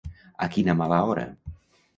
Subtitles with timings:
[0.45, 1.29] A quina mala hora.